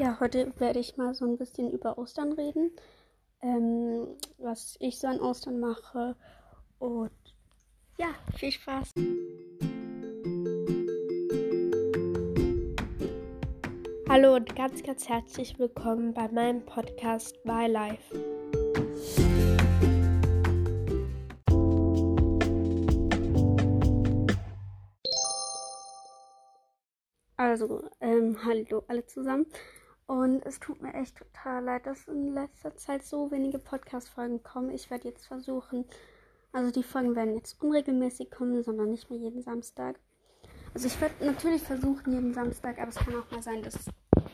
Ja, 0.00 0.16
heute 0.20 0.52
werde 0.60 0.78
ich 0.78 0.96
mal 0.96 1.12
so 1.12 1.24
ein 1.24 1.36
bisschen 1.36 1.72
über 1.72 1.98
Ostern 1.98 2.32
reden, 2.32 2.70
ähm, 3.42 4.06
was 4.36 4.76
ich 4.78 4.96
so 5.00 5.08
an 5.08 5.18
Ostern 5.20 5.58
mache 5.58 6.14
und 6.78 7.10
ja, 7.98 8.14
viel 8.36 8.52
Spaß. 8.52 8.92
Hallo 14.08 14.36
und 14.36 14.54
ganz, 14.54 14.84
ganz 14.84 15.08
herzlich 15.08 15.58
willkommen 15.58 16.14
bei 16.14 16.28
meinem 16.28 16.64
Podcast 16.64 17.36
My 17.44 17.66
Life. 17.66 18.14
Also, 27.36 27.82
ähm, 28.00 28.36
hallo 28.44 28.84
alle 28.86 29.04
zusammen. 29.04 29.46
Und 30.08 30.46
es 30.46 30.58
tut 30.58 30.80
mir 30.80 30.94
echt 30.94 31.18
total 31.18 31.62
leid, 31.64 31.84
dass 31.84 32.08
in 32.08 32.32
letzter 32.32 32.74
Zeit 32.74 33.04
so 33.04 33.30
wenige 33.30 33.58
Podcast-Folgen 33.58 34.42
kommen. 34.42 34.70
Ich 34.70 34.90
werde 34.90 35.06
jetzt 35.06 35.26
versuchen, 35.26 35.84
also 36.50 36.70
die 36.70 36.82
Folgen 36.82 37.14
werden 37.14 37.34
jetzt 37.34 37.60
unregelmäßig 37.62 38.30
kommen, 38.30 38.62
sondern 38.62 38.90
nicht 38.90 39.10
mehr 39.10 39.18
jeden 39.18 39.42
Samstag. 39.42 40.00
Also 40.72 40.86
ich 40.86 40.98
werde 40.98 41.26
natürlich 41.26 41.62
versuchen, 41.62 42.14
jeden 42.14 42.32
Samstag, 42.32 42.78
aber 42.78 42.88
es 42.88 42.94
kann 42.94 43.16
auch 43.16 43.30
mal 43.30 43.42
sein, 43.42 43.62
dass 43.62 43.76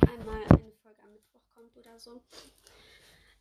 einmal 0.01 0.45
eine 0.49 0.73
Folge 0.81 1.03
am 1.03 1.13
Mittwoch 1.13 1.43
kommt 1.57 1.77
oder 1.77 1.99
so. 1.99 2.23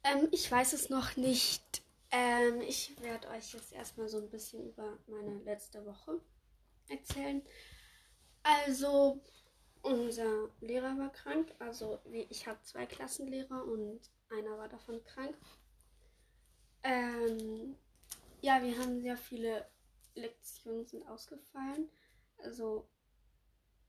Ähm, 0.03 0.27
ich 0.31 0.51
weiß 0.51 0.73
es 0.73 0.89
noch 0.89 1.15
nicht. 1.15 1.83
Ähm, 2.09 2.61
ich 2.61 2.99
werde 3.03 3.27
euch 3.29 3.53
jetzt 3.53 3.73
erstmal 3.73 4.07
so 4.07 4.17
ein 4.17 4.31
bisschen 4.31 4.67
über 4.69 4.97
meine 5.05 5.35
letzte 5.43 5.85
Woche 5.85 6.19
erzählen. 6.87 7.43
Also, 8.41 9.21
unser 9.83 10.49
Lehrer 10.61 10.97
war 10.97 11.11
krank. 11.11 11.53
Also 11.59 11.99
ich 12.29 12.47
habe 12.47 12.59
zwei 12.63 12.85
Klassenlehrer 12.85 13.63
und 13.65 13.99
einer 14.29 14.57
war 14.57 14.67
davon 14.67 15.03
krank. 15.03 15.37
Ähm, 16.83 17.75
ja, 18.41 18.61
wir 18.63 18.77
haben 18.79 19.01
sehr 19.01 19.17
viele 19.17 19.65
Lektionen 20.15 20.85
sind 20.85 21.07
ausgefallen. 21.07 21.89
Also 22.37 22.87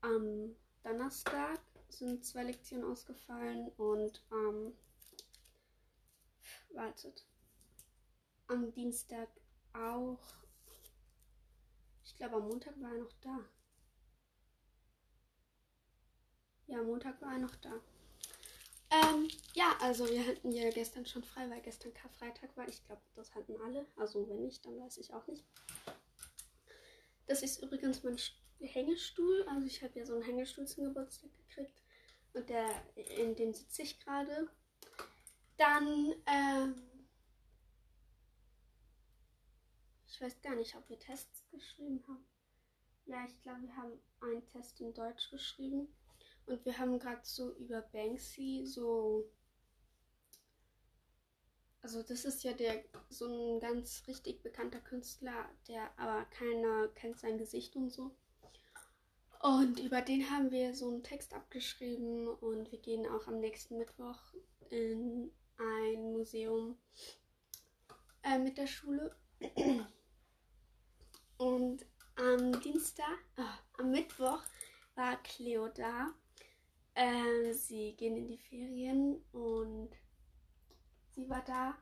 am 0.01 0.55
Donnerstag 0.83 1.61
sind 1.89 2.25
zwei 2.25 2.45
Lektionen 2.45 2.91
ausgefallen 2.91 3.69
und 3.77 4.23
ähm, 4.33 4.77
wartet 6.73 7.27
am 8.49 8.73
Dienstag 8.73 9.29
auch. 9.73 10.21
Ich 12.05 12.17
glaube 12.17 12.37
am 12.37 12.49
Montag 12.49 12.81
war 12.81 12.93
er 12.93 12.99
noch 12.99 13.13
da. 13.21 13.41
Ja, 16.67 16.83
Montag 16.83 17.21
war 17.21 17.33
er 17.33 17.39
noch 17.39 17.55
da. 17.57 17.73
Ähm, 18.91 19.29
ja, 19.55 19.77
also 19.81 20.09
wir 20.09 20.27
hatten 20.27 20.53
ja 20.53 20.71
gestern 20.71 21.05
schon 21.05 21.25
frei, 21.25 21.49
weil 21.51 21.61
gestern 21.61 21.93
Karfreitag 21.95 22.57
war. 22.57 22.69
Ich 22.69 22.85
glaube, 22.87 23.03
das 23.15 23.35
hatten 23.35 23.57
alle. 23.61 23.87
Also 23.97 24.29
wenn 24.29 24.43
nicht, 24.43 24.65
dann 24.65 24.79
weiß 24.79 24.99
ich 24.99 25.13
auch 25.13 25.27
nicht. 25.27 25.45
Das 27.27 27.43
ist 27.43 27.63
übrigens 27.63 28.03
mein 28.03 28.19
Hängestuhl. 28.61 29.47
Also 29.49 29.67
ich 29.67 29.83
habe 29.83 29.99
ja 29.99 30.07
so 30.07 30.15
einen 30.15 30.23
Hängestuhl 30.23 30.67
zum 30.67 30.85
Geburtstag 30.85 31.31
gekriegt. 31.49 31.83
Und 32.33 32.49
der, 32.49 32.69
in 33.19 33.35
dem 33.35 33.53
sitze 33.53 33.83
ich 33.83 34.01
gerade. 34.01 34.49
Dann, 35.57 36.15
ähm, 36.27 36.75
ich 40.07 40.21
weiß 40.21 40.41
gar 40.43 40.57
nicht, 40.57 40.75
ob 40.77 40.89
wir 40.89 40.99
Tests 40.99 41.45
geschrieben 41.51 42.03
haben. 42.09 42.25
Ja, 43.07 43.25
ich 43.27 43.41
glaube, 43.43 43.63
wir 43.63 43.77
haben 43.77 43.93
einen 44.21 44.47
Test 44.47 44.81
in 44.81 44.95
Deutsch 44.95 45.31
geschrieben. 45.31 45.89
Und 46.47 46.65
wir 46.65 46.79
haben 46.79 46.99
gerade 46.99 47.23
so 47.23 47.55
über 47.57 47.81
Banksy 47.81 48.65
so. 48.67 49.31
Also 51.81 52.03
das 52.03 52.25
ist 52.25 52.45
ja 52.45 52.53
der 52.53 52.83
so 53.11 53.27
ein 53.27 53.61
ganz 53.61 54.05
richtig 54.07 54.43
bekannter 54.43 54.81
Künstler, 54.81 55.51
der 55.69 55.99
aber 55.99 56.25
keiner 56.27 56.89
kennt 56.89 57.19
sein 57.19 57.37
Gesicht 57.39 57.77
und 57.77 57.91
so. 57.91 58.11
Und 59.41 59.79
über 59.81 60.01
den 60.01 60.31
haben 60.31 60.51
wir 60.51 60.75
so 60.75 60.89
einen 60.89 61.03
Text 61.03 61.35
abgeschrieben 61.35 62.29
und 62.29 62.73
wir 62.73 62.79
gehen 62.79 63.07
auch 63.07 63.27
am 63.27 63.41
nächsten 63.41 63.77
Mittwoch 63.77 64.19
in 64.71 65.31
ein 65.59 66.13
Museum 66.13 66.79
äh, 68.23 68.39
mit 68.39 68.57
der 68.57 68.67
Schule. 68.67 69.15
Und 71.37 71.85
am 72.17 72.61
Dienstag, 72.63 73.19
oh, 73.37 73.81
am 73.83 73.91
Mittwoch 73.91 74.43
war 74.95 75.23
Cleo 75.23 75.69
da 75.69 76.15
äh, 76.95 77.53
sie 77.53 77.95
gehen 77.97 78.17
in 78.17 78.27
die 78.27 78.39
Ferien 78.39 79.23
und 79.33 79.91
sie 81.11 81.29
war 81.29 81.45
da 81.45 81.77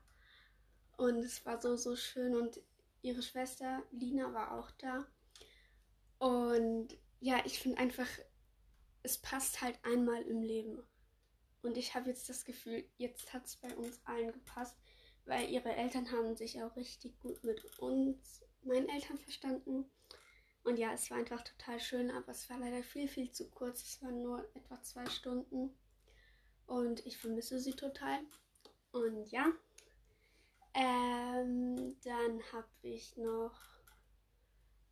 und 0.96 1.18
es 1.18 1.44
war 1.44 1.60
so, 1.60 1.76
so 1.76 1.96
schön 1.96 2.34
und 2.34 2.60
ihre 3.02 3.22
Schwester 3.22 3.82
Lina 3.90 4.32
war 4.32 4.58
auch 4.58 4.70
da. 4.72 5.06
Und 6.18 6.96
ja, 7.20 7.42
ich 7.44 7.58
finde 7.58 7.78
einfach, 7.78 8.08
es 9.02 9.18
passt 9.18 9.60
halt 9.60 9.78
einmal 9.84 10.22
im 10.22 10.42
Leben. 10.42 10.82
Und 11.62 11.76
ich 11.76 11.94
habe 11.94 12.10
jetzt 12.10 12.28
das 12.28 12.44
Gefühl, 12.44 12.84
jetzt 12.96 13.32
hat 13.32 13.46
es 13.46 13.56
bei 13.56 13.74
uns 13.76 14.00
allen 14.04 14.32
gepasst, 14.32 14.76
weil 15.24 15.48
ihre 15.48 15.74
Eltern 15.74 16.10
haben 16.10 16.36
sich 16.36 16.62
auch 16.62 16.74
richtig 16.76 17.18
gut 17.20 17.42
mit 17.44 17.78
uns, 17.78 18.42
meinen 18.62 18.88
Eltern, 18.88 19.18
verstanden. 19.18 19.90
Und 20.64 20.78
ja, 20.78 20.92
es 20.92 21.10
war 21.10 21.18
einfach 21.18 21.42
total 21.42 21.80
schön, 21.80 22.10
aber 22.10 22.28
es 22.30 22.48
war 22.48 22.58
leider 22.58 22.82
viel, 22.82 23.08
viel 23.08 23.30
zu 23.30 23.50
kurz. 23.50 23.82
Es 23.82 24.02
waren 24.02 24.22
nur 24.22 24.48
etwa 24.54 24.80
zwei 24.82 25.06
Stunden. 25.06 25.74
Und 26.66 27.04
ich 27.04 27.18
vermisse 27.18 27.58
sie 27.58 27.72
total. 27.72 28.20
Und 28.92 29.30
ja, 29.30 29.52
ähm, 30.74 31.96
dann 32.04 32.42
habe 32.52 32.68
ich 32.82 33.16
noch, 33.16 33.54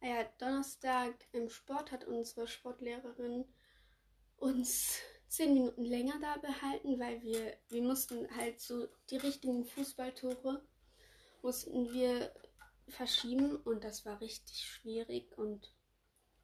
ja, 0.02 0.24
Donnerstag 0.38 1.14
im 1.32 1.48
Sport 1.48 1.92
hat 1.92 2.04
unsere 2.04 2.48
Sportlehrerin 2.48 3.44
uns 4.38 4.98
zehn 5.28 5.54
Minuten 5.54 5.84
länger 5.84 6.18
da 6.20 6.36
behalten, 6.38 6.98
weil 6.98 7.22
wir, 7.22 7.56
wir 7.68 7.82
mussten 7.82 8.28
halt 8.36 8.60
so 8.60 8.88
die 9.10 9.18
richtigen 9.18 9.64
Fußballtore 9.64 10.62
mussten 11.42 11.92
wir 11.92 12.34
verschieben 12.90 13.56
und 13.56 13.84
das 13.84 14.04
war 14.04 14.20
richtig 14.20 14.64
schwierig 14.64 15.36
und 15.38 15.72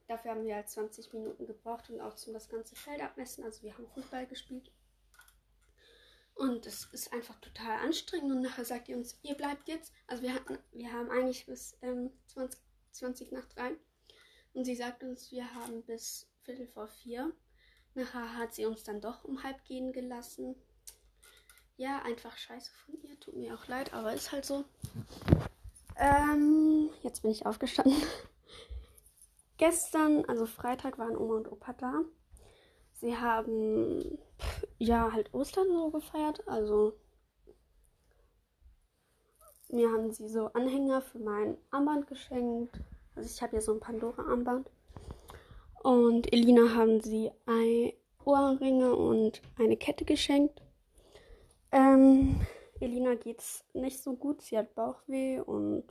dafür 0.07 0.33
haben 0.33 0.45
wir 0.45 0.55
halt 0.55 0.69
20 0.69 1.12
Minuten 1.12 1.47
gebraucht 1.47 1.91
und 1.91 2.01
auch 2.01 2.15
zum 2.15 2.33
das 2.33 2.49
ganze 2.49 2.77
Feld 2.77 3.01
abmessen. 3.01 3.45
Also 3.45 3.62
wir 3.62 3.75
haben 3.75 3.89
Fußball 3.89 4.27
gespielt. 4.27 4.71
Und 6.35 6.67
es 6.67 6.85
ist 6.93 7.12
einfach 7.15 7.41
total 7.41 7.79
anstrengend 7.79 8.31
und 8.31 8.43
nachher 8.43 8.67
sagt 8.67 8.89
ihr 8.89 8.97
uns, 8.97 9.19
ihr 9.23 9.35
bleibt 9.35 9.69
jetzt. 9.69 9.93
Also 10.06 10.23
wir 10.23 10.35
hatten, 10.35 10.59
wir 10.73 10.93
haben 10.93 11.11
eigentlich 11.11 11.47
bis 11.47 11.79
ähm, 11.81 12.11
20, 12.27 12.61
20 12.93 13.33
nach 13.33 13.47
3. 13.47 13.75
Und 14.53 14.65
sie 14.65 14.75
sagt 14.75 15.03
uns, 15.03 15.31
wir 15.33 15.55
haben 15.55 15.83
bis 15.83 16.29
Viertel 16.43 16.67
vor 16.69 16.89
vier. 16.89 17.33
Nachher 17.95 18.37
hat 18.37 18.55
sie 18.55 18.67
uns 18.67 18.85
dann 18.85 19.01
doch 19.01 19.25
um 19.25 19.43
halb 19.43 19.65
gehen 19.65 19.93
gelassen. 19.93 20.55
Ja, 21.79 22.03
einfach 22.03 22.37
scheiße 22.37 22.71
von 22.85 23.01
ihr. 23.03 23.19
Tut 23.21 23.37
mir 23.37 23.55
auch 23.55 23.67
leid, 23.67 23.93
aber 23.95 24.12
ist 24.12 24.33
halt 24.33 24.45
so. 24.45 24.65
Ähm, 25.99 26.91
jetzt 27.03 27.23
bin 27.23 27.31
ich 27.31 27.47
aufgestanden. 27.47 27.95
Gestern, 29.57 30.25
also 30.27 30.47
Freitag, 30.47 30.99
waren 30.99 31.17
Oma 31.17 31.37
und 31.37 31.51
Opa 31.51 31.73
da. 31.73 32.03
Sie 32.93 33.17
haben 33.17 34.19
ja 34.79 35.12
halt 35.12 35.33
Ostern 35.33 35.67
so 35.69 35.91
gefeiert. 35.91 36.47
Also 36.47 36.95
mir 39.69 39.91
haben 39.91 40.12
sie 40.12 40.29
so 40.29 40.47
Anhänger 40.53 41.01
für 41.03 41.19
mein 41.19 41.56
Armband 41.71 42.06
geschenkt. 42.06 42.79
Also 43.15 43.29
ich 43.33 43.41
habe 43.43 43.53
hier 43.53 43.62
so 43.62 43.73
ein 43.73 43.81
Pandora-Armband. 43.81 44.71
Und 45.83 46.33
Elina 46.33 46.75
haben 46.75 47.01
sie 47.01 47.31
ein 47.47 47.93
Ohrringe 48.25 48.95
und 48.95 49.41
eine 49.59 49.77
Kette 49.77 50.05
geschenkt. 50.05 50.61
Ähm, 51.73 52.41
Elina 52.81 53.14
geht's 53.14 53.64
nicht 53.73 54.02
so 54.02 54.14
gut. 54.14 54.43
Sie 54.43 54.56
hat 54.58 54.75
Bauchweh 54.75 55.40
und 55.40 55.84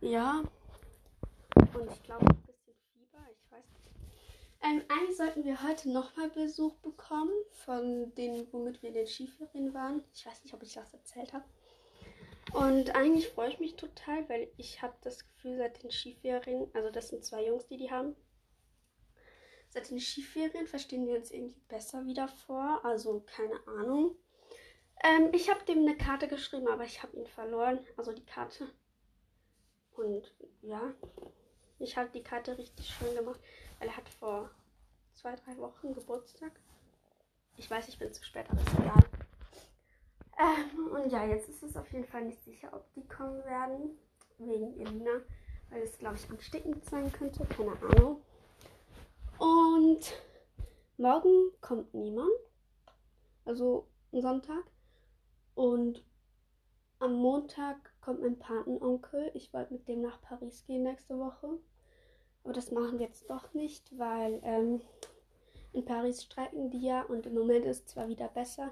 ja. 0.00 0.42
Und 1.56 1.92
ich 1.92 2.02
glaube 2.02 2.26
ein 2.26 2.42
bisschen 2.46 2.74
Fieber. 2.92 3.18
Ich 3.32 3.50
weiß 3.50 3.64
nicht. 3.64 4.62
Ähm, 4.62 4.82
eigentlich 4.88 5.16
sollten 5.16 5.44
wir 5.44 5.62
heute 5.62 5.90
nochmal 5.90 6.30
Besuch 6.30 6.74
bekommen 6.76 7.32
von 7.52 8.14
denen, 8.14 8.46
womit 8.52 8.82
wir 8.82 8.90
in 8.90 8.94
den 8.94 9.06
Skiferien 9.06 9.72
waren. 9.74 10.04
Ich 10.12 10.26
weiß 10.26 10.44
nicht, 10.44 10.54
ob 10.54 10.62
ich 10.62 10.74
das 10.74 10.92
erzählt 10.92 11.32
habe. 11.32 11.44
Und 12.52 12.94
eigentlich 12.94 13.28
freue 13.28 13.50
ich 13.50 13.60
mich 13.60 13.76
total, 13.76 14.28
weil 14.28 14.50
ich 14.56 14.80
habe 14.80 14.94
das 15.02 15.26
Gefühl, 15.26 15.58
seit 15.58 15.82
den 15.82 15.90
Skiferien, 15.90 16.68
also 16.72 16.90
das 16.90 17.08
sind 17.08 17.24
zwei 17.24 17.44
Jungs, 17.46 17.66
die 17.66 17.76
die 17.76 17.90
haben, 17.90 18.16
seit 19.68 19.90
den 19.90 20.00
Skiferien 20.00 20.66
verstehen 20.66 21.06
wir 21.06 21.16
uns 21.16 21.30
irgendwie 21.30 21.60
besser 21.68 22.06
wieder 22.06 22.28
vor. 22.28 22.80
Also 22.84 23.22
keine 23.26 23.66
Ahnung. 23.66 24.16
Ähm, 25.04 25.30
ich 25.32 25.48
habe 25.48 25.64
dem 25.64 25.78
eine 25.78 25.96
Karte 25.96 26.28
geschrieben, 26.28 26.68
aber 26.68 26.84
ich 26.84 27.02
habe 27.02 27.16
ihn 27.16 27.26
verloren. 27.26 27.78
Also 27.96 28.12
die 28.12 28.24
Karte. 28.24 28.68
Und 29.96 30.34
ja, 30.62 30.94
ich 31.78 31.96
habe 31.96 32.08
die 32.10 32.22
Karte 32.22 32.56
richtig 32.56 32.88
schön 32.88 33.14
gemacht, 33.14 33.40
weil 33.78 33.88
er 33.88 33.96
hat 33.96 34.08
vor 34.08 34.50
zwei, 35.14 35.34
drei 35.36 35.56
Wochen 35.58 35.94
Geburtstag. 35.94 36.52
Ich 37.56 37.70
weiß, 37.70 37.88
ich 37.88 37.98
bin 37.98 38.12
zu 38.12 38.24
spät, 38.24 38.46
aber 38.48 38.60
ist 38.60 38.78
egal. 38.78 39.04
Ähm, 40.38 40.92
und 40.92 41.10
ja, 41.10 41.26
jetzt 41.26 41.48
ist 41.48 41.62
es 41.64 41.76
auf 41.76 41.92
jeden 41.92 42.06
Fall 42.06 42.24
nicht 42.24 42.42
sicher, 42.44 42.72
ob 42.72 42.92
die 42.94 43.06
kommen 43.06 43.44
werden. 43.44 43.98
Wegen 44.38 44.80
Elina. 44.80 45.22
Weil 45.70 45.82
es, 45.82 45.98
glaube 45.98 46.16
ich, 46.16 46.30
ansteckend 46.30 46.84
sein 46.84 47.12
könnte. 47.12 47.44
Keine 47.46 47.72
Ahnung. 47.82 48.22
Und 49.38 50.22
morgen 50.96 51.52
kommt 51.60 51.92
niemand. 51.92 52.30
Also 53.44 53.88
Sonntag. 54.12 54.64
Und 55.58 56.04
am 57.00 57.14
Montag 57.14 57.90
kommt 58.00 58.22
mein 58.22 58.38
Patenonkel. 58.38 59.32
Ich 59.34 59.52
wollte 59.52 59.72
mit 59.72 59.88
dem 59.88 60.02
nach 60.02 60.22
Paris 60.22 60.64
gehen 60.64 60.84
nächste 60.84 61.18
Woche. 61.18 61.58
Aber 62.44 62.52
das 62.52 62.70
machen 62.70 63.00
wir 63.00 63.06
jetzt 63.06 63.28
doch 63.28 63.52
nicht, 63.54 63.98
weil 63.98 64.38
ähm, 64.44 64.80
in 65.72 65.84
Paris 65.84 66.22
streiken 66.22 66.70
die 66.70 66.82
ja 66.82 67.02
und 67.02 67.26
im 67.26 67.34
Moment 67.34 67.64
ist 67.66 67.80
es 67.80 67.86
zwar 67.86 68.06
wieder 68.06 68.28
besser, 68.28 68.70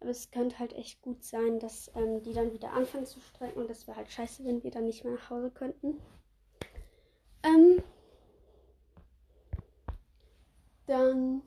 aber 0.00 0.10
es 0.10 0.32
könnte 0.32 0.58
halt 0.58 0.72
echt 0.72 1.00
gut 1.02 1.22
sein, 1.22 1.60
dass 1.60 1.92
ähm, 1.94 2.20
die 2.24 2.32
dann 2.32 2.52
wieder 2.52 2.72
anfangen 2.72 3.06
zu 3.06 3.20
streiken 3.20 3.62
und 3.62 3.70
das 3.70 3.86
wäre 3.86 3.96
halt 3.96 4.10
scheiße, 4.10 4.44
wenn 4.44 4.64
wir 4.64 4.72
dann 4.72 4.86
nicht 4.86 5.04
mehr 5.04 5.14
nach 5.14 5.30
Hause 5.30 5.52
könnten. 5.52 6.00
Ähm, 7.44 7.80
dann, 10.88 11.42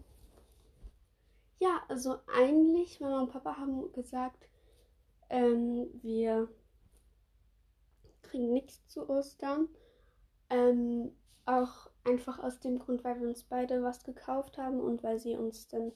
ja, 1.59 1.81
also 1.89 2.19
eigentlich, 2.33 3.01
Mama 3.01 3.23
und 3.23 3.33
Papa 3.33 3.57
haben 3.57 3.91
gesagt, 3.91 4.47
ähm, 5.29 5.89
wir 6.01 6.47
kriegen 8.21 8.53
nichts 8.53 8.85
zu 8.87 9.09
Ostern. 9.09 9.69
Ähm, 10.49 11.11
auch 11.45 11.89
einfach 12.03 12.39
aus 12.39 12.59
dem 12.59 12.79
Grund, 12.79 13.03
weil 13.03 13.19
wir 13.19 13.27
uns 13.27 13.43
beide 13.43 13.81
was 13.83 14.03
gekauft 14.03 14.57
haben 14.57 14.79
und 14.79 15.03
weil 15.03 15.19
sie 15.19 15.35
uns 15.35 15.67
dann 15.67 15.91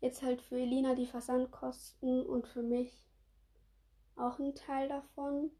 jetzt 0.00 0.22
halt 0.22 0.42
für 0.42 0.56
Elina 0.56 0.94
die 0.94 1.06
Versandkosten 1.06 2.26
und 2.26 2.46
für 2.46 2.62
mich 2.62 3.06
auch 4.16 4.38
einen 4.38 4.54
Teil 4.54 4.88
davon. 4.88 5.50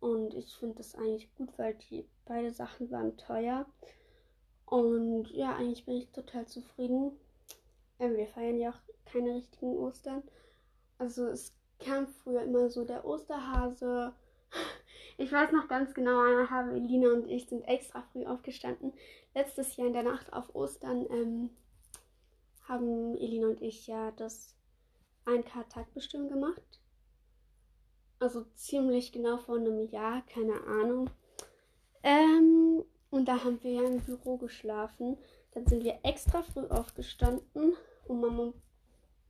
Und 0.00 0.34
ich 0.34 0.54
finde 0.56 0.76
das 0.76 0.94
eigentlich 0.94 1.32
gut, 1.34 1.56
weil 1.58 1.74
die 1.74 2.08
beide 2.24 2.50
Sachen 2.52 2.90
waren 2.90 3.16
teuer. 3.16 3.66
Und 4.64 5.30
ja, 5.30 5.54
eigentlich 5.56 5.84
bin 5.84 5.96
ich 5.96 6.10
total 6.10 6.46
zufrieden. 6.46 7.12
Ähm, 7.98 8.16
wir 8.16 8.26
feiern 8.28 8.58
ja 8.58 8.70
auch 8.70 8.80
keine 9.04 9.34
richtigen 9.34 9.76
Ostern. 9.76 10.22
Also 10.96 11.26
es 11.26 11.54
kam 11.80 12.06
früher 12.06 12.42
immer 12.42 12.70
so 12.70 12.84
der 12.84 13.04
Osterhase. 13.04 14.12
Ich 15.16 15.30
weiß 15.30 15.52
noch 15.52 15.68
ganz 15.68 15.92
genau, 15.92 16.22
haben 16.48 16.74
Elina 16.74 17.10
und 17.10 17.28
ich 17.28 17.46
sind 17.46 17.68
extra 17.68 18.00
früh 18.10 18.24
aufgestanden. 18.24 18.94
Letztes 19.34 19.76
Jahr 19.76 19.88
in 19.88 19.92
der 19.92 20.02
Nacht 20.02 20.32
auf 20.32 20.54
Ostern 20.54 21.04
ähm, 21.10 21.50
haben 22.66 23.18
Elina 23.18 23.48
und 23.48 23.60
ich 23.60 23.86
ja 23.86 24.12
das 24.12 24.54
ein 25.26 25.44
Tag 25.44 25.92
bestimmt 25.92 26.30
gemacht. 26.30 26.80
Also 28.18 28.44
ziemlich 28.54 29.12
genau 29.12 29.36
vor 29.36 29.56
einem 29.56 29.90
Jahr, 29.90 30.22
keine 30.22 30.62
Ahnung. 30.64 31.10
Ähm, 32.02 32.84
und 33.10 33.26
da 33.26 33.44
haben 33.44 33.62
wir 33.62 33.72
ja 33.72 33.82
im 33.82 34.00
Büro 34.00 34.36
geschlafen. 34.36 35.18
Dann 35.52 35.66
sind 35.66 35.84
wir 35.84 35.98
extra 36.02 36.42
früh 36.42 36.66
aufgestanden, 36.66 37.74
um 38.06 38.20
Mama 38.20 38.42
und 38.44 38.54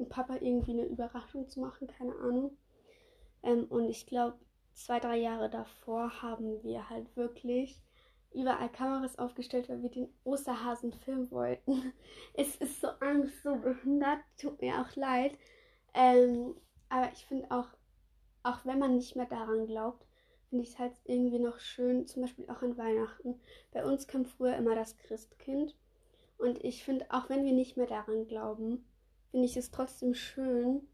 Papa 0.09 0.37
irgendwie 0.41 0.73
eine 0.73 0.85
Überraschung 0.85 1.49
zu 1.49 1.61
machen, 1.61 1.87
keine 1.87 2.15
Ahnung. 2.17 2.57
Ähm, 3.43 3.65
und 3.65 3.89
ich 3.89 4.07
glaube, 4.07 4.39
zwei, 4.75 5.01
drei 5.01 5.17
Jahre 5.17 5.51
davor 5.51 6.23
haben 6.23 6.63
wir 6.63 6.89
halt 6.89 7.17
wirklich 7.17 7.81
überall 8.33 8.71
Kameras 8.71 9.19
aufgestellt, 9.19 9.69
weil 9.69 9.83
wir 9.83 9.91
den 9.91 10.09
Osterhasen 10.25 10.93
filmen 10.93 11.31
wollten. 11.31 11.93
Es 12.35 12.57
ist 12.57 12.81
so 12.81 12.89
Angst, 13.01 13.43
so 13.43 13.57
behindert, 13.57 14.21
tut 14.41 14.61
mir 14.61 14.81
auch 14.81 14.95
leid. 14.97 15.37
Ähm, 15.95 16.55
aber 16.89 17.11
ich 17.13 17.27
finde 17.27 17.51
auch, 17.51 17.67
auch 18.43 18.65
wenn 18.65 18.79
man 18.79 18.97
nicht 18.97 19.17
mehr 19.17 19.27
daran 19.27 19.67
glaubt, 19.67 20.07
finde 20.49 20.65
ich 20.65 20.71
es 20.71 20.79
halt 20.79 20.95
irgendwie 21.05 21.39
noch 21.39 21.59
schön, 21.59 22.07
zum 22.07 22.23
Beispiel 22.23 22.49
auch 22.49 22.63
an 22.63 22.77
Weihnachten. 22.77 23.41
Bei 23.73 23.85
uns 23.85 24.07
kam 24.07 24.25
früher 24.25 24.57
immer 24.57 24.75
das 24.75 24.97
Christkind. 24.97 25.77
Und 26.39 26.65
ich 26.65 26.85
finde, 26.85 27.07
auch 27.11 27.29
wenn 27.29 27.45
wir 27.45 27.53
nicht 27.53 27.77
mehr 27.77 27.87
daran 27.87 28.27
glauben, 28.27 28.85
finde 29.31 29.47
ich 29.47 29.57
es 29.57 29.71
trotzdem 29.71 30.15
schön, 30.15 30.87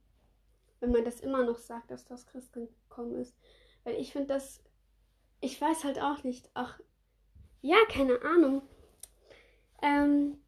wenn 0.81 0.93
man 0.93 1.05
das 1.05 1.21
immer 1.21 1.44
noch 1.44 1.59
sagt, 1.59 1.91
dass 1.91 2.05
das 2.06 2.27
Christkind 2.27 2.71
gekommen 2.88 3.17
ist. 3.17 3.35
Weil 3.85 3.94
ich 3.97 4.12
finde 4.12 4.29
das, 4.29 4.62
ich 5.41 5.61
weiß 5.61 5.85
halt 5.85 6.00
auch 6.00 6.23
nicht, 6.25 6.50
ach, 6.55 6.81
ja, 7.62 7.77
keine 7.88 8.21
Ahnung. 8.23 8.62
Ähm, 9.83 10.38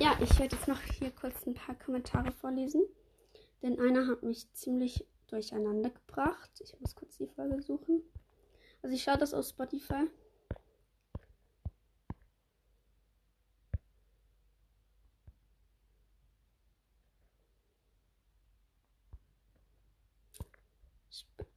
ja, 0.00 0.16
ich 0.20 0.38
werde 0.38 0.56
jetzt 0.56 0.68
noch 0.68 0.80
hier 0.98 1.10
kurz 1.10 1.46
ein 1.46 1.54
paar 1.54 1.74
Kommentare 1.74 2.32
vorlesen. 2.32 2.82
Denn 3.62 3.80
einer 3.80 4.06
hat 4.06 4.22
mich 4.22 4.52
ziemlich 4.52 5.06
durcheinander 5.28 5.90
gebracht. 5.90 6.50
Ich 6.60 6.78
muss 6.80 6.94
kurz 6.94 7.16
die 7.16 7.26
Folge 7.26 7.62
suchen. 7.62 8.02
Also 8.82 8.94
ich 8.94 9.02
schaue 9.02 9.18
das 9.18 9.34
auf 9.34 9.46
Spotify. 9.46 10.06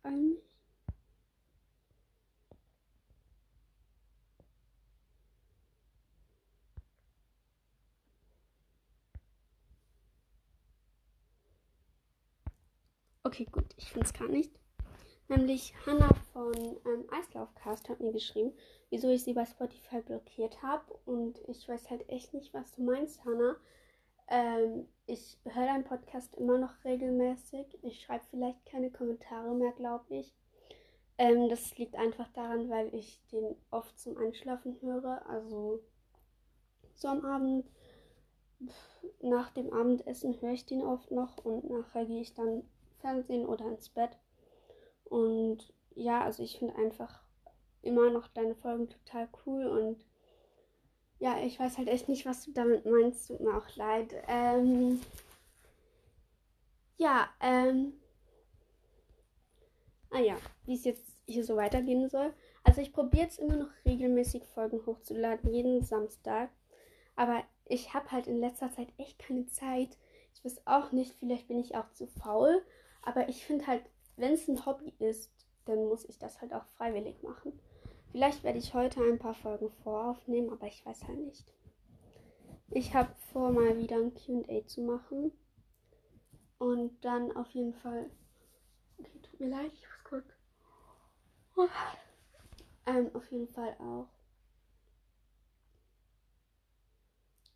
Ich 0.10 0.16
beeile 0.16 0.22
mich. 0.22 0.40
Okay, 13.24 13.46
gut, 13.52 13.66
ich 13.78 13.92
finde 13.92 14.08
es 14.08 14.14
gar 14.14 14.28
nicht. 14.28 14.52
Nämlich 15.28 15.74
Hannah 15.86 16.10
von 16.34 16.54
ähm, 16.56 17.06
Eislaufcast 17.12 17.88
hat 17.90 18.00
mir 18.00 18.12
geschrieben, 18.12 18.52
wieso 18.90 19.10
ich 19.10 19.24
sie 19.24 19.34
bei 19.34 19.46
Spotify 19.46 20.02
blockiert 20.02 20.64
habe. 20.64 20.92
Und 21.06 21.38
ich 21.48 21.70
weiß 21.70 21.90
halt 21.92 22.10
echt 22.10 22.34
nicht, 22.34 22.52
was 22.54 22.72
du 22.72 22.82
meinst, 22.84 23.24
Hannah. 23.26 23.58
Ähm, 24.28 24.88
ich 25.10 25.40
höre 25.44 25.66
deinen 25.66 25.84
Podcast 25.84 26.36
immer 26.36 26.60
noch 26.60 26.84
regelmäßig. 26.86 27.80
Ich 27.82 28.02
schreibe 28.02 28.24
vielleicht 28.30 28.64
keine 28.68 28.92
Kommentare 28.92 29.56
mehr, 29.56 29.72
glaube 29.72 30.16
ich. 30.16 30.34
Ähm, 31.18 31.50
das 31.50 31.78
liegt 31.78 31.96
einfach 31.96 32.30
daran, 32.30 32.70
weil 32.70 32.94
ich 32.94 33.20
den 33.32 33.56
oft 33.72 33.98
zum 34.00 34.18
Einschlafen 34.18 34.80
höre. 34.82 35.28
Also 35.28 35.82
so 36.94 37.08
am 37.08 37.26
Abend, 37.26 37.66
nach 39.22 39.50
dem 39.52 39.74
Abendessen 39.74 40.40
höre 40.42 40.52
ich 40.52 40.66
den 40.66 40.84
oft 40.84 41.10
noch 41.12 41.44
und 41.44 41.70
nachher 41.70 42.06
gehe 42.06 42.22
ich 42.22 42.36
dann 42.36 42.64
Fernsehen 43.00 43.48
oder 43.48 43.66
ins 43.66 43.90
Bett. 43.90 44.12
Und 45.06 45.74
ja, 45.96 46.24
also 46.24 46.44
ich 46.44 46.60
finde 46.60 46.76
einfach 46.76 47.24
immer 47.82 48.12
noch 48.12 48.28
deine 48.28 48.54
Folgen 48.56 48.90
total 48.90 49.28
cool 49.46 49.66
und 49.66 50.06
ja, 51.20 51.38
ich 51.40 51.60
weiß 51.60 51.78
halt 51.78 51.90
echt 51.90 52.10
nicht, 52.10 52.26
was 52.26 52.46
du 52.46 52.52
damit 52.52 52.86
meinst. 52.86 53.28
Tut 53.28 53.42
mir 53.42 53.56
auch 53.56 53.76
leid. 53.76 54.14
Ähm, 54.28 55.02
ja, 56.98 57.30
ähm. 57.42 57.94
Ah 60.12 60.20
ja, 60.20 60.38
wie 60.66 60.74
es 60.76 60.86
jetzt 60.86 61.06
hier 61.28 61.44
so 61.44 61.56
weitergehen 61.56 62.10
soll. 62.10 62.34
Also 62.64 62.82
ich 62.82 62.94
probiere 62.94 63.24
jetzt 63.24 63.40
immer 63.40 63.56
noch 63.56 63.70
regelmäßig 63.86 64.44
Folgen 64.46 64.86
hochzuladen, 64.86 65.54
jeden 65.54 65.84
Samstag. 65.84 66.50
Aber 67.16 67.44
ich 67.66 67.94
habe 67.94 68.12
halt 68.12 68.28
in 68.28 68.40
letzter 68.40 68.72
Zeit 68.72 68.88
echt 68.98 69.20
keine 69.20 69.46
Zeit. 69.48 69.98
Ich 70.34 70.44
weiß 70.44 70.66
auch 70.66 70.92
nicht, 70.92 71.14
vielleicht 71.20 71.48
bin 71.48 71.60
ich 71.60 71.76
auch 71.76 71.92
zu 71.94 72.08
faul. 72.08 72.62
Aber 73.02 73.30
ich 73.30 73.46
finde 73.46 73.68
halt, 73.68 73.84
wenn 74.18 74.34
es 74.34 74.48
ein 74.48 74.66
Hobby 74.66 74.94
ist, 75.00 75.32
dann 75.66 75.86
muss 75.88 76.06
ich 76.06 76.18
das 76.18 76.42
halt 76.42 76.54
auch 76.54 76.66
freiwillig 76.78 77.22
machen. 77.24 77.60
Vielleicht 78.12 78.44
werde 78.44 78.58
ich 78.58 78.74
heute 78.74 79.02
ein 79.04 79.20
paar 79.20 79.36
Folgen 79.36 79.72
voraufnehmen, 79.84 80.52
aber 80.52 80.68
ich 80.68 80.86
weiß 80.86 81.08
halt 81.08 81.20
nicht. 81.20 81.46
Ich 82.72 82.94
habe 82.94 83.14
vor, 83.32 83.52
mal 83.52 83.78
wieder 83.78 83.98
ein 83.98 84.14
QA 84.14 84.66
zu 84.66 84.82
machen. 84.82 85.32
Und 86.58 87.04
dann 87.06 87.36
auf 87.36 87.50
jeden 87.52 87.74
Fall. 87.74 88.10
Okay, 88.98 89.20
tut 89.22 89.40
mir 89.40 89.50
leid, 89.50 89.72
ich 89.74 89.82
muss 89.82 90.04
kurz. 91.56 91.70
Ähm, 92.86 93.12
auf 93.14 93.32
jeden 93.32 93.48
Fall 93.48 93.76
auch. 93.80 94.08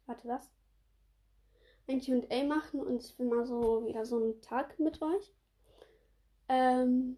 Warte, 0.05 0.27
was? 0.27 0.53
ein 1.87 2.01
QA 2.01 2.43
machen 2.43 2.79
und 2.79 3.03
ich 3.03 3.17
will 3.19 3.27
mal 3.27 3.45
so 3.45 3.85
wieder 3.85 4.05
so 4.05 4.17
einen 4.17 4.41
Tag 4.41 4.79
mit 4.79 5.01
euch. 5.01 5.33
Ähm, 6.47 7.17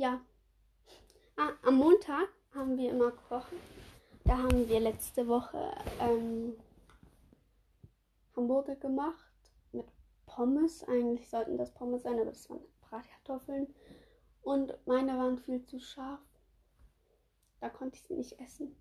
ja. 0.00 0.20
Ah, 1.36 1.52
am 1.62 1.76
Montag 1.76 2.28
haben 2.54 2.76
wir 2.78 2.90
immer 2.90 3.10
gekocht. 3.10 3.52
Da 4.24 4.38
haben 4.38 4.68
wir 4.68 4.80
letzte 4.80 5.28
Woche 5.28 5.72
ähm, 6.00 6.54
Hamburger 8.34 8.76
gemacht 8.76 9.32
mit 9.72 9.86
Pommes. 10.26 10.84
Eigentlich 10.84 11.28
sollten 11.28 11.58
das 11.58 11.72
Pommes 11.74 12.02
sein, 12.02 12.14
aber 12.14 12.26
das 12.26 12.48
waren 12.48 12.60
Bratkartoffeln. 12.80 13.74
Und 14.42 14.74
meine 14.86 15.18
waren 15.18 15.38
viel 15.38 15.62
zu 15.64 15.78
scharf. 15.80 16.20
Da 17.60 17.68
konnte 17.68 17.96
ich 17.96 18.02
sie 18.02 18.14
nicht 18.14 18.40
essen 18.40 18.74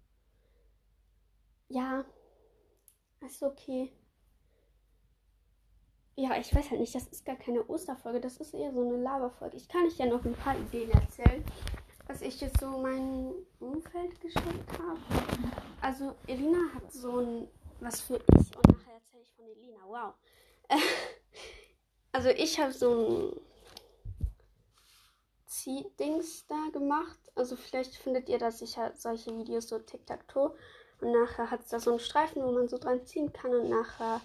ja, 1.70 2.04
Ist 3.22 3.44
okay. 3.44 3.92
Ja, 6.16 6.38
ich 6.38 6.54
weiß 6.54 6.70
halt 6.70 6.82
nicht, 6.82 6.94
das 6.94 7.08
ist 7.08 7.26
gar 7.26 7.38
keine 7.38 7.64
Osterfolge, 7.70 8.20
das 8.20 8.38
ist 8.38 8.54
eher 8.54 8.74
so 8.74 8.82
eine 8.82 8.98
Laberfolge. 8.98 9.56
Ich 9.56 9.68
kann 9.70 9.86
euch 9.86 9.98
ja 9.98 10.06
noch 10.06 10.24
ein 10.26 10.34
paar 10.34 10.58
Ideen 10.58 10.92
erzählen, 10.92 11.44
was 12.08 12.22
ich 12.22 12.42
jetzt 12.42 12.60
so 12.60 12.68
meinem 12.80 13.34
Umfeld 13.60 14.20
geschenkt 14.20 14.72
habe. 14.74 15.00
Also, 15.82 16.16
Elina 16.28 16.74
hat 16.74 16.92
so 16.92 17.20
ein, 17.20 17.48
was 17.80 18.02
für 18.02 18.16
ich, 18.16 18.58
und 18.58 18.68
nachher 18.68 18.96
erzähle 18.96 19.24
ich 19.24 19.32
von 19.34 19.46
Elina, 19.46 19.80
wow. 19.88 20.14
also, 22.12 22.30
ich 22.30 22.60
habe 22.60 22.74
so 22.74 22.92
ein 22.92 23.42
Zieh-Dings 25.46 26.48
da 26.48 26.68
gemacht. 26.74 27.20
Also, 27.36 27.56
vielleicht 27.56 27.96
findet 27.96 28.28
ihr 28.28 28.40
da 28.40 28.52
sicher 28.52 28.92
solche 28.96 29.38
Videos, 29.38 29.70
so 29.70 29.80
Tic-Tac-Toe. 29.80 30.54
Und 31.02 31.12
nachher 31.14 31.50
hat 31.50 31.62
es 31.62 31.70
da 31.70 31.80
so 31.80 31.92
einen 31.92 32.00
Streifen, 32.00 32.44
wo 32.44 32.52
man 32.52 32.68
so 32.68 32.78
dran 32.78 33.06
ziehen 33.06 33.32
kann 33.32 33.54
und 33.54 33.70
nachher 33.70 34.20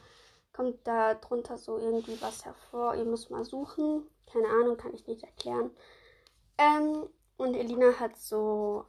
kommt 0.54 0.86
da 0.86 1.14
drunter 1.14 1.58
so 1.58 1.78
irgendwie 1.78 2.20
was 2.22 2.44
hervor. 2.44 2.94
Ihr 2.94 3.04
müsst 3.04 3.30
mal 3.30 3.44
suchen. 3.44 4.08
Keine 4.32 4.48
Ahnung, 4.48 4.76
kann 4.76 4.94
ich 4.94 5.06
nicht 5.06 5.22
erklären. 5.22 5.70
Ähm, 6.56 7.08
und 7.36 7.54
Elina 7.54 7.98
hat 7.98 8.16
so 8.16 8.86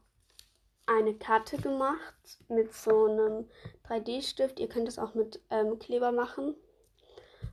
eine 0.85 1.15
Karte 1.15 1.57
gemacht 1.57 2.39
mit 2.47 2.73
so 2.73 3.05
einem 3.05 3.49
3D-Stift. 3.89 4.59
Ihr 4.59 4.69
könnt 4.69 4.87
es 4.87 4.99
auch 4.99 5.15
mit 5.15 5.41
ähm, 5.49 5.79
Kleber 5.79 6.11
machen. 6.11 6.55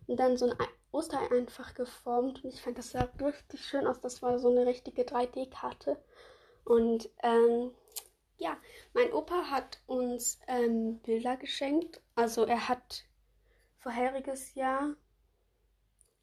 Und 0.06 0.20
dann 0.20 0.36
so 0.36 0.46
ein 0.46 0.56
Osterei 0.90 1.30
einfach 1.30 1.74
geformt. 1.74 2.44
Und 2.44 2.52
ich 2.52 2.60
fand 2.60 2.76
das 2.76 2.90
sah 2.90 3.08
richtig 3.20 3.64
schön 3.64 3.86
aus. 3.86 4.00
Das 4.00 4.20
war 4.20 4.38
so 4.38 4.50
eine 4.50 4.66
richtige 4.66 5.02
3D-Karte. 5.02 5.96
Und 6.64 7.08
ähm, 7.22 7.72
ja, 8.36 8.56
mein 8.92 9.12
Opa 9.12 9.44
hat 9.50 9.80
uns 9.86 10.38
ähm, 10.46 10.98
Bilder 11.00 11.36
geschenkt. 11.38 12.02
Also 12.14 12.44
er 12.44 12.68
hat 12.68 13.04
vorheriges 13.82 14.54
Jahr, 14.54 14.94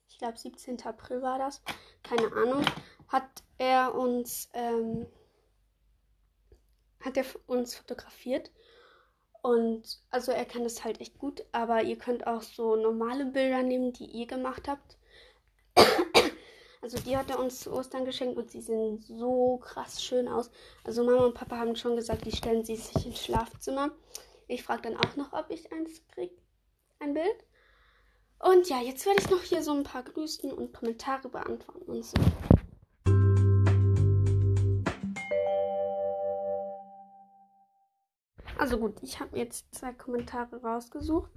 ich 0.08 0.18
glaube 0.18 0.38
17. 0.38 0.82
April 0.86 1.22
war 1.22 1.38
das, 1.38 1.62
keine 2.04 2.32
Ahnung, 2.32 2.66
hat 3.08 3.44
er 3.58 3.94
uns, 3.94 4.50
ähm, 4.54 5.06
hat 7.02 7.18
er 7.18 7.26
uns 7.48 7.76
fotografiert. 7.76 8.52
Und 9.42 10.02
also 10.10 10.32
er 10.32 10.46
kann 10.46 10.64
das 10.64 10.84
halt 10.84 11.00
echt 11.00 11.18
gut, 11.18 11.46
aber 11.52 11.84
ihr 11.84 11.98
könnt 11.98 12.28
auch 12.28 12.42
so 12.42 12.76
normale 12.76 13.26
Bilder 13.26 13.64
nehmen, 13.64 13.94
die 13.94 14.06
ihr 14.06 14.28
gemacht 14.28 14.68
habt. 14.68 14.98
Also 16.82 16.98
die 16.98 17.18
hat 17.18 17.30
er 17.30 17.40
uns 17.40 17.60
zu 17.60 17.74
Ostern 17.74 18.06
geschenkt 18.06 18.38
und 18.38 18.50
sie 18.50 18.62
sehen 18.62 19.02
so 19.02 19.58
krass 19.58 20.02
schön 20.02 20.30
aus. 20.30 20.50
Also 20.86 21.04
Mama 21.04 21.26
und 21.26 21.34
Papa 21.34 21.58
haben 21.58 21.76
schon 21.76 21.98
gesagt, 21.98 22.26
die 22.26 22.32
stellen 22.32 22.64
sie 22.64 22.78
sich 22.78 23.06
ins 23.06 23.22
Schlafzimmer. 23.22 23.92
Ich 24.48 24.64
frage 24.64 24.84
dann 24.84 24.96
auch 24.96 25.18
noch, 25.18 25.34
ob 25.34 25.50
ich 25.50 25.74
eins 25.74 26.02
kriege. 26.08 26.34
Ein 27.00 27.14
Bild. 27.14 27.46
Und 28.40 28.70
ja, 28.70 28.80
jetzt 28.82 29.06
werde 29.06 29.20
ich 29.20 29.30
noch 29.30 29.42
hier 29.42 29.62
so 29.62 29.74
ein 29.74 29.84
paar 29.84 30.04
Grüßen 30.04 30.52
und 30.52 30.74
Kommentare 30.74 31.28
beantworten 31.28 31.92
und 31.92 32.06
so. 32.06 32.18
Also 38.58 38.78
gut, 38.78 39.02
ich 39.04 39.20
habe 39.20 39.38
jetzt 39.38 39.74
zwei 39.74 39.94
Kommentare 39.94 40.62
rausgesucht. 40.62 41.32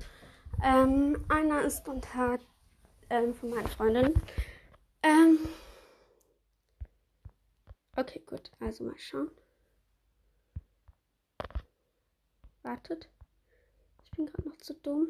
Ähm, 0.63 1.25
einer 1.29 1.63
ist 1.63 1.89
unter 1.89 2.39
ähm, 3.11 3.35
von 3.35 3.51
meiner 3.51 3.69
Freundin. 3.69 4.15
Ähm, 5.03 5.39
okay, 7.97 8.23
gut. 8.27 8.51
Also 8.61 8.85
mal 8.85 8.99
schauen. 8.99 9.31
Wartet. 12.63 13.09
Ich 14.05 14.11
bin 14.13 14.27
gerade 14.27 14.49
noch 14.49 14.57
zu 14.59 14.75
dumm. 14.75 15.09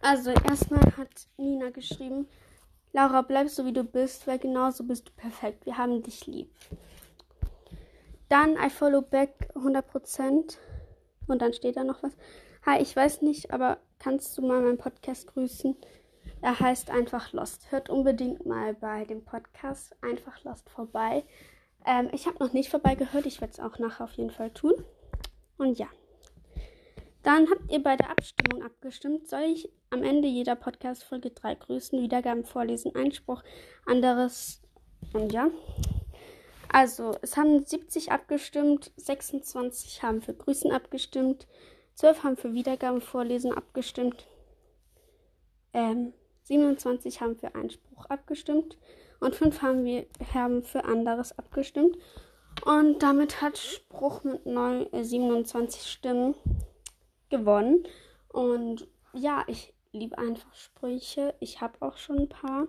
Also 0.00 0.30
erstmal 0.30 0.96
hat 0.96 1.26
Nina 1.36 1.70
geschrieben, 1.70 2.28
Laura, 2.92 3.22
bleib 3.22 3.48
so 3.48 3.66
wie 3.66 3.72
du 3.72 3.84
bist, 3.84 4.26
weil 4.26 4.38
genauso 4.38 4.84
bist 4.84 5.08
du 5.08 5.12
perfekt. 5.12 5.66
Wir 5.66 5.76
haben 5.76 6.02
dich 6.02 6.26
lieb. 6.26 6.50
Dann 8.28 8.56
I 8.56 8.70
follow 8.70 9.02
back 9.02 9.50
100%. 9.54 10.56
Und 11.26 11.42
dann 11.42 11.52
steht 11.52 11.76
da 11.76 11.84
noch 11.84 12.02
was. 12.02 12.16
Hi, 12.64 12.80
ich 12.80 12.94
weiß 12.94 13.22
nicht, 13.22 13.52
aber 13.52 13.78
kannst 13.98 14.36
du 14.38 14.42
mal 14.42 14.60
meinen 14.62 14.78
Podcast 14.78 15.26
grüßen? 15.28 15.76
Er 16.40 16.58
heißt 16.58 16.90
einfach 16.90 17.32
Lost. 17.32 17.70
Hört 17.70 17.90
unbedingt 17.90 18.46
mal 18.46 18.74
bei 18.74 19.04
dem 19.04 19.24
Podcast 19.24 19.96
einfach 20.02 20.42
Lost 20.44 20.70
vorbei. 20.70 21.24
Ähm, 21.84 22.08
ich 22.12 22.26
habe 22.26 22.38
noch 22.38 22.52
nicht 22.52 22.70
vorbei 22.70 22.94
gehört. 22.94 23.26
Ich 23.26 23.40
werde 23.40 23.52
es 23.52 23.60
auch 23.60 23.78
nachher 23.78 24.04
auf 24.04 24.12
jeden 24.12 24.30
Fall 24.30 24.50
tun. 24.50 24.74
Und 25.56 25.78
ja. 25.78 25.88
Dann 27.22 27.50
habt 27.50 27.70
ihr 27.70 27.82
bei 27.82 27.96
der 27.96 28.10
Abstimmung 28.10 28.62
abgestimmt. 28.62 29.28
Soll 29.28 29.42
ich 29.42 29.70
am 29.90 30.02
Ende 30.02 30.28
jeder 30.28 30.56
Podcast-Folge 30.56 31.30
drei 31.30 31.54
grüßen, 31.54 32.00
Wiedergaben 32.00 32.44
vorlesen, 32.44 32.94
Einspruch, 32.94 33.42
anderes 33.86 34.60
und 35.12 35.32
ja. 35.32 35.50
Also, 36.70 37.16
es 37.22 37.36
haben 37.36 37.64
70 37.64 38.12
abgestimmt, 38.12 38.92
26 38.96 40.02
haben 40.02 40.20
für 40.20 40.34
Grüßen 40.34 40.70
abgestimmt, 40.70 41.46
12 41.94 42.22
haben 42.22 42.36
für 42.36 42.52
Wiedergaben 42.52 43.00
vorlesen 43.00 43.52
abgestimmt, 43.52 44.26
ähm, 45.72 46.12
27 46.42 47.20
haben 47.20 47.36
für 47.36 47.54
Einspruch 47.54 48.06
abgestimmt 48.06 48.76
und 49.20 49.34
5 49.34 49.62
haben, 49.62 49.84
wir, 49.84 50.06
haben 50.34 50.62
für 50.62 50.84
anderes 50.84 51.38
abgestimmt. 51.38 51.96
Und 52.64 53.02
damit 53.02 53.40
hat 53.40 53.58
Spruch 53.58 54.24
mit 54.24 54.46
9, 54.46 54.92
äh, 54.92 55.04
27 55.04 55.90
Stimmen 55.90 56.34
gewonnen. 57.28 57.84
Und 58.28 58.88
ja, 59.12 59.44
ich 59.46 59.74
liebe 59.92 60.18
einfach 60.18 60.54
Sprüche. 60.54 61.34
Ich 61.40 61.60
habe 61.60 61.80
auch 61.80 61.96
schon 61.96 62.18
ein 62.20 62.28
paar. 62.28 62.66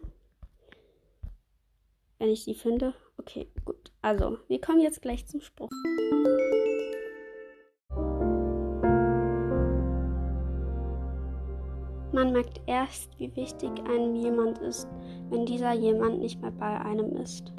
Wenn 2.18 2.30
ich 2.30 2.44
sie 2.44 2.54
finde. 2.54 2.94
Okay, 3.18 3.48
gut. 3.66 3.92
Also, 4.02 4.40
wir 4.48 4.60
kommen 4.60 4.82
jetzt 4.82 5.02
gleich 5.02 5.26
zum 5.28 5.42
Spruch. 5.42 5.70
Man 12.12 12.34
merkt 12.34 12.60
erst, 12.66 13.18
wie 13.20 13.34
wichtig 13.36 13.70
einem 13.88 14.16
jemand 14.16 14.58
ist, 14.60 14.88
wenn 15.30 15.46
dieser 15.46 15.74
jemand 15.74 16.20
nicht 16.20 16.42
mehr 16.42 16.52
bei 16.52 16.80
einem 16.82 17.16
ist. 17.18 17.54